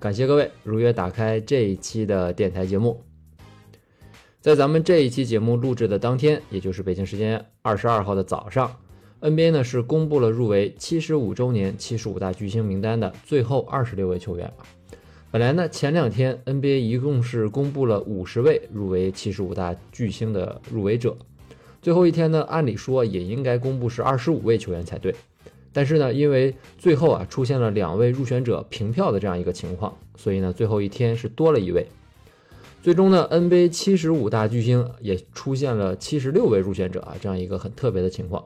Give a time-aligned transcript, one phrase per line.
[0.00, 3.02] 感谢各位如约打开这一期的电台节目。
[4.40, 8.76] 在咱们这一期节目录制的当天，也就是北京时间二十二号的早上
[9.20, 14.52] ，NBA 呢是公布了入围七十五周年七十五大巨星名单的最后二十六位球员。
[15.32, 21.16] 本来呢，前两天 NBA 一共是公布了五十位入围七十五大巨星的入围者，
[21.82, 25.12] 最后一天呢，按理说也应该公布是二十五位球员才对。
[25.72, 31.86] 但是呢，因为最后啊出现了两位入选者平票的这样一个情况，所以呢最后一天是多了一位。
[32.80, 38.44] 最终呢，NBA 七十五大巨星也出现了七十六位入选者啊，这样一个很特别的情况。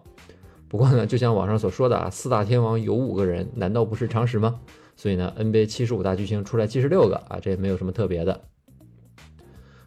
[0.68, 4.58] 不过呢，就像网上所说的啊，四大天王有五个人，难道不是常识吗？
[4.96, 8.40] 所以呢，NBA 七十五大巨星出来七十六个啊，这也没有什么特别的。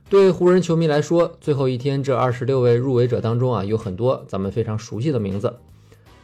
[0.08, 5.56] 对湖人球迷来说，最后一天这二十六位入围者当中啊，有很多咱们非常熟悉的名字。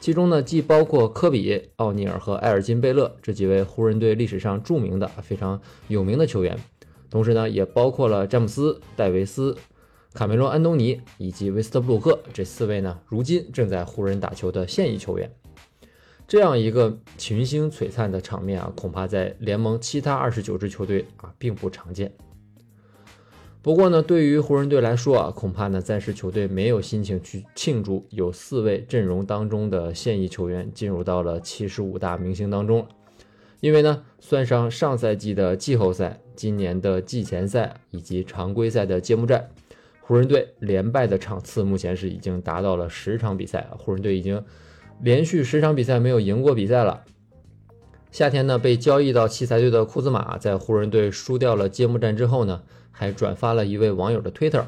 [0.01, 6.57] 其中呢，既包括科比、奥尼尔和埃尔金贝勒这几位湖人队历史上著名的、非常有名的球员，
[7.07, 9.55] 同时呢，也包括了詹姆斯、戴维斯、
[10.15, 15.31] 卡梅隆、安东尼以及威斯特布鲁克这四位呢，如今正在湖人打球的现役球员。
[16.27, 22.11] 这样一个群星璀璨的场面啊，恐怕在联盟其他二十九支球队啊，并不常见。
[23.63, 32.87] 不过呢，对于湖人队来说啊，恐怕呢暂时球队没有心情去庆祝有四位阵容当中的现役球员进入到了七十五大明星当中。
[33.59, 39.47] 因为呢，算上上赛季的季后赛、今年的季前赛以及常规赛的揭幕战，
[39.99, 43.67] 湖人队连败的场次目前是已经达到了十场比赛。
[43.77, 44.43] 湖人队已经
[45.03, 47.03] 连续十场比赛没有赢过比赛了。
[48.11, 52.61] 夏天呢，被交易到奇才队的库兹马，在湖人队输掉了揭幕战之后呢。
[52.93, 54.67] 还转发了一位网友的推特，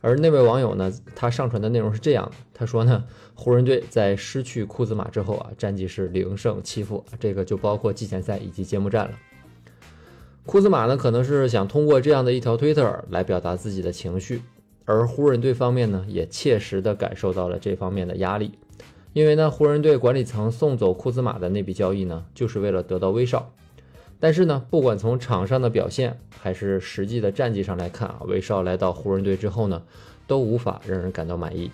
[0.00, 3.04] 而那位网友呢，他上传的内容是这样的：他说呢，
[3.34, 9.10] 湖人队在失去库兹马之后啊，战绩是零胜七负，这个就包括季前赛以及揭幕战了。
[10.46, 14.40] 库兹马呢，可能是想通过这样的一条推特来表达自己的情绪，
[14.86, 18.52] 而湖人队方面呢，也切实的感受到了这方面的压力，
[19.16, 23.50] 因为呢，湖人队管理层送走库兹马的那笔交易呢，就是为了得到威少。
[24.20, 29.82] 但是呢，不管从场上的表现还是实际的战绩上来看啊，威少来到湖人队之后呢，
[30.26, 31.70] 都无法让人感到满意。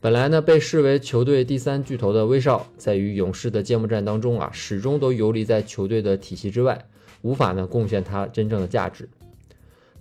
[0.00, 6.86] 本来呢，被视为球队第三巨头的威少，在与勇士的揭幕战当中啊，始终都游离在球队的体系之外，
[7.20, 9.08] 无法呢贡献他真正的价值。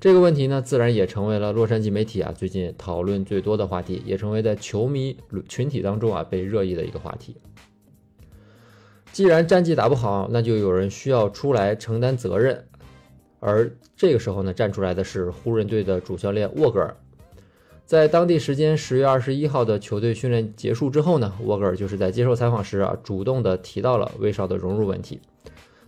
[0.02, 5.16] 这个问题呢，自然也成为了洛杉矶媒体啊最近讨论最多的话题，也成为在球迷
[5.48, 7.38] 群体当中啊被热议的一个话题。
[9.12, 12.66] 既然战绩打不好，那就有人需要出来承担责任。
[13.40, 16.98] 而这个时候呢，站出来的是湖人队的主教练沃格尔。
[17.86, 25.22] 在当地时间十月二十一号的球队训练结束之后呢，沃格尔就是在接受采访时啊，主动的提到了威少的融入问题。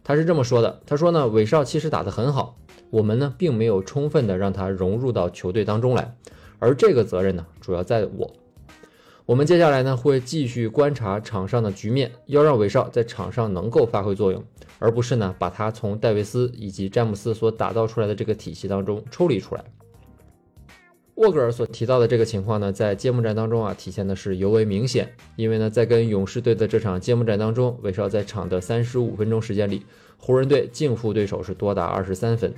[0.04, 2.60] 他是这么说的：“他说呢，威少其实打得很好，
[2.94, 6.16] 我们呢并没有充分的让他融入到球队当中来，
[6.60, 8.32] 而这个责任呢，主要在我。”
[9.26, 14.44] 我们接下来呢会继续观察场上的局面，要让韦少在场上能够发挥作用，
[14.78, 19.64] 而不是呢把他从戴维斯以及詹姆斯所打造出来的这个体系当中抽离出来。
[21.16, 29.84] 沃格尔所提到的这个情况呢，在揭幕战当中啊体现的是尤为明显，因为呢在跟勇士队的这场揭幕战当中，韦少在场的三十五分钟时间里，
[30.18, 32.54] 湖人队净负对手是多达二十三分，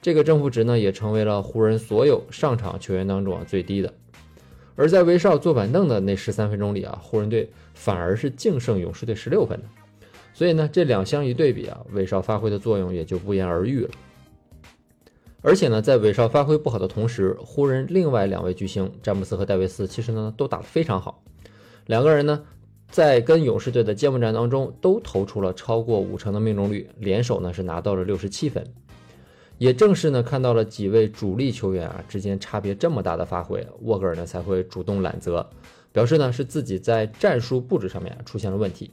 [0.00, 3.92] 这个正负值呢也成为了湖人所有上场球员当中啊最低的。
[4.76, 9.64] 而在威少坐板凳的那十三分钟里啊，湖人队反而是净胜勇士队十六分的，
[10.32, 13.90] 所以呢，这两相一对比啊，威少发挥的作用也就不言而喻了。
[15.40, 21.24] 而且呢，在威少发挥不好的同时，湖人另外两位巨星詹姆斯和戴维斯其实呢都打得非常好，
[21.86, 22.44] 两个人呢
[22.88, 28.64] 在跟勇士队的揭幕战当中都投出了超过五成的命中率，联手呢是拿到了六十七分。
[29.58, 35.44] 也正是呢，看到了几位主力球员啊之间差别这么大的发挥，沃格尔呢才会主动揽责，
[35.92, 38.92] 表示呢是自己在战术布置上面出现了问题。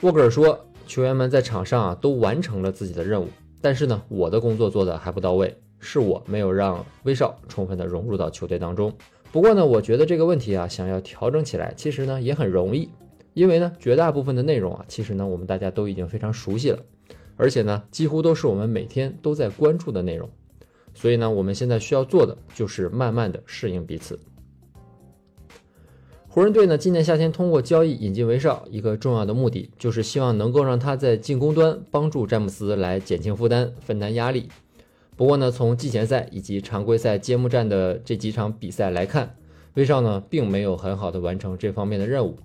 [0.00, 3.28] 沃格尔说，球员们在场上啊都完成了自己的任务，
[3.60, 8.90] 但是呢我的工作做的还不到位，是我没有让威少充分的融入到球队当中。
[9.30, 12.88] 不过呢，我觉得这个问题啊想要调整起来，其实呢也很容易，
[13.34, 16.78] 因为呢绝大部分的内容啊其实呢我们大家都已经非常熟悉了。
[17.36, 20.30] 而且呢，几乎都是我们每天都在关注的内容。
[20.94, 24.18] 所以呢，我们现在需要做的就是慢慢的适应彼此。
[26.28, 34.48] 湖人队呢，今年夏天通过交易引进威少，一个重要的目的就是希望能够让他在进攻端帮助詹姆斯来减轻负担、分担压力。
[35.16, 39.36] 不过呢，从季前赛以及常规赛揭幕战的这几场比赛来看，
[39.74, 42.36] 威少呢并没有很好的完成这方面的任务。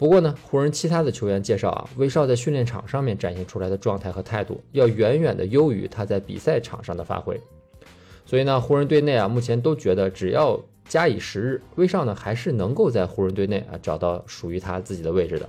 [0.00, 7.38] 不过呢，湖人其他的球员介绍啊，威少在训练场上面展现出来的状态和态度，要远远的优于他在比赛场上的发挥。
[8.24, 10.58] 所以呢，湖人队内啊，目前都觉得只要
[10.88, 15.46] 加以时日，威少呢还是能够在湖人队内啊找到属于他自己的位置的。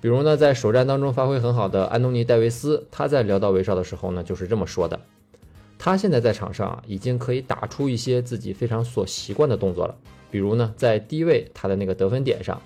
[0.00, 4.98] 比如呢，在首战当中发挥很好的安东尼戴维斯，他在聊到威少的时候呢，就是这么说的。
[5.76, 9.94] 他现在在场上啊，已经可以打出一些自己非常所习惯的动作了，
[10.30, 12.58] 比如呢，在低位他的那个得分点上，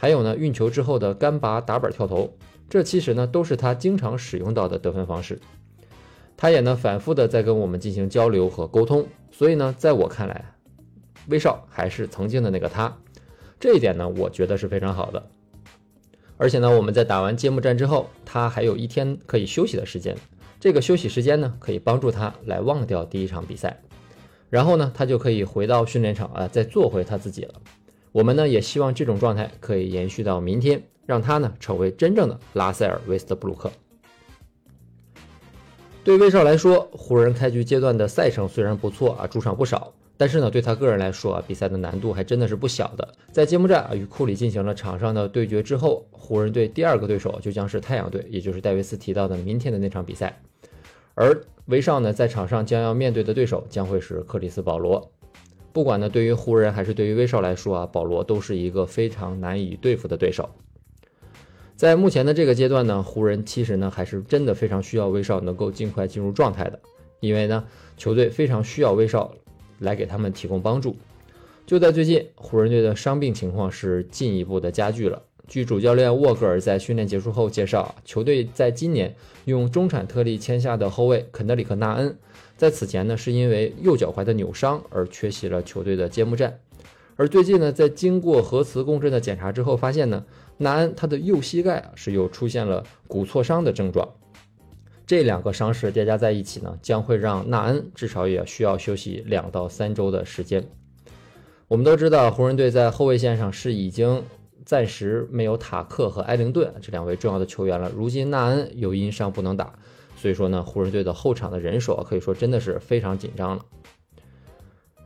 [0.00, 2.32] 还有呢，运球之后的干拔打板跳投，
[2.70, 5.38] 这其实呢都是他经常使用到的得分方式。
[6.38, 10.54] 他也呢反复的在跟我们进行交流和沟通，所以呢，在我看来，
[11.28, 12.96] 威少还是曾经的那个他，
[13.60, 15.22] 这一点呢，我觉得是非常好的。
[16.38, 20.16] 而且呢，我们在打完揭幕战之后，他还有一天可以休息的时间。
[20.58, 23.82] 这个休息时间呢，可以帮助他来忘掉第一场比赛，
[24.48, 27.54] 然后呢，他就可以回到训练场啊，再做回他自己了。
[28.12, 33.70] 我们呢，也希望这种状态可以延续到明天，让他呢成为真正的拉塞尔·威斯特布鲁克。
[36.02, 43.06] 对威少来说，湖人开局阶段的赛程虽然不错啊，主场不少，但是呢，对他个人来说啊，比赛的难度还真的是不小的。
[43.30, 50.40] 在揭幕战啊与库里进行了场上的对决之后，湖人队第二个对手就将是太阳队，也就是戴维斯提到的明天的那场比赛。
[51.14, 55.12] 而威少呢，在场上将要面对的对手将会是克里斯保罗。
[55.72, 60.48] 不管呢，对于湖人还是对于威少来说啊，保罗都是一个非常难以对付的对手。
[61.76, 66.78] 在目前的这个阶段呢，湖人其实呢还是真的非常需要威少能够尽快进入状态的，
[67.20, 67.64] 因为呢，
[67.96, 69.32] 球队非常需要威少
[69.78, 70.96] 来给他们提供帮助。
[71.66, 75.22] 就在最近，湖人队的伤病情况是进一步的加剧了。
[75.50, 79.12] 据主教练沃格尔在训练结束后介绍，球队在今年
[79.46, 82.16] 用中产特例签下的后卫肯德里克·纳恩，
[82.56, 86.60] 在此前呢是因为右脚踝的扭伤而缺席了球队的揭幕战。
[87.16, 90.24] 而最近呢，在经过核磁共振的检查之后，发现呢，
[90.58, 94.08] 纳恩他的右膝盖啊是有出现了骨挫伤的症状。
[95.04, 100.64] 这两个伤势叠加在一起呢，将会让纳恩至少也需要休息两到三周的时间。
[101.66, 104.22] 我们都知道，湖人队在后卫线上是已经。
[104.64, 107.90] 暂时没有塔克和埃灵顿这两位重要的球员了。
[107.94, 109.74] 如今纳恩又因伤不能打，
[110.16, 113.64] 所以说呢，湖人队的后场的人手可以说真的是非常紧张了。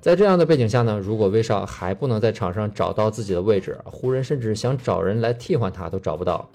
[0.00, 6.50] 在这样的背景下呢，如果威少还不能在场上找到自己的位置，湖人甚至想找人来替换他都找不到。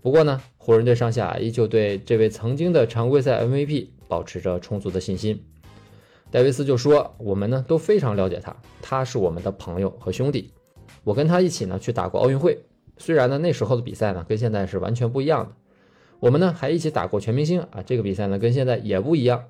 [0.00, 5.44] 不过呢，湖人队上下依旧对这位曾经的常规赛 MVP 保持着充足的信心。
[6.30, 10.50] 戴维斯就说：“我们呢都非常了解他，他是我们的朋友和兄弟。”
[11.04, 12.64] 我跟他一起呢去打过奥运会，
[12.96, 15.52] 虽然呢那时候的比赛呢跟现在是完全不一样的。
[16.18, 19.44] 我们呢还一起打过全明星啊，这个比赛呢跟现在也不一样。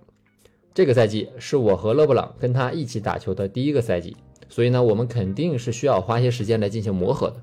[0.74, 4.16] 这个赛季是我和勒布朗跟他一起打球的第一个赛季，
[4.48, 7.40] 所以呢我们肯定是需要花些时间来进行磨合的。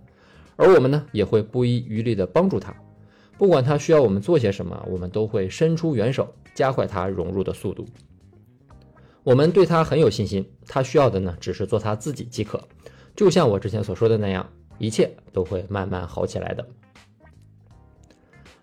[0.57, 2.75] 而我们呢也会不遗余力的帮助他，
[3.37, 7.85] 不管他需要我们做些什么，我们都会伸出援手，加快他融入的速度。
[9.23, 12.61] 我们对他很有信心，他需要的呢只是做他自己即可。
[13.15, 16.65] 就像我之前所说的那样，一切都会慢慢好起来的。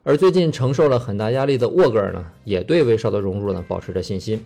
[0.05, 4.43] 而最近承受了很大压力的沃格尔呢，也对威少的融入呢保持着信心。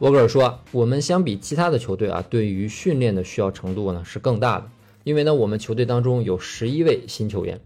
[0.00, 4.68] 沃格尔说：“我们相比其他的球队啊，对于训练的需要程度呢是更大的，
[5.04, 7.58] 因为呢我们球队当中有十一位新球员，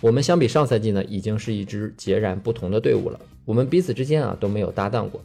[0.00, 3.18] 我们相比上赛季呢已经是一支截然不同的队伍了。
[3.44, 5.20] 我们彼此之间啊都没有搭档过，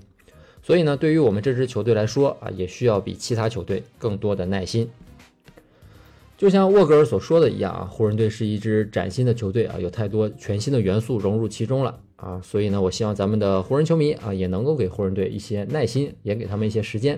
[0.63, 4.89] 所以呢对于我们这支球队来说啊，也需要比其他球队更多的耐心。”
[6.37, 17.17] 就像沃格尔所说的一样啊，湖人队是一支崭新的球队啊，有太多全新的元素融入其中了啊，所以呢，我希望咱们的湖人球迷啊，也能够给湖人队一些耐心，也给他们一些时间。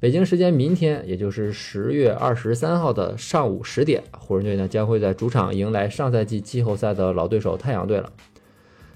[0.00, 8.12] 北京时间明天，也就是十月二十三号的上午十点，湖人队呢将会在主场迎来上赛季季后赛的老对手太阳队了。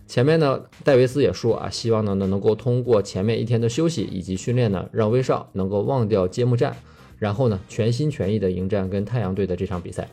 [0.09, 6.77] 前面呢，戴维斯也说啊，希望呢能够通过前面一天的休息以及训练呢，让威少能够忘掉揭幕战。
[7.19, 10.09] 然后呢，全心全意的迎战跟太阳队的这场比赛，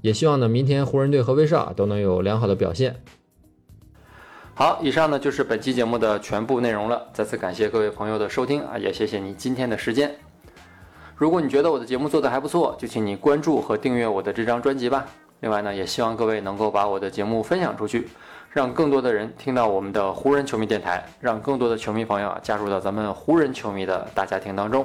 [0.00, 2.96] 也希望呢，明天湖人队和威少都能有良好的表现。
[4.54, 7.08] 好，以上呢就是本期节目的全部内容了。
[7.12, 10.14] 再次感谢各位朋友的收听啊，也谢谢你今天的时间。
[11.16, 15.06] 如果你觉得我的节目做得还不错，就请你关注和订阅我的这张专辑吧。
[15.40, 18.08] 另外呢，也希望各位能够把我的节目分享出去。
[18.50, 24.84] 让更多的人听到我们的湖人球迷电台，让更多的球迷朋友啊加入到咱们湖人球迷的大家庭当中。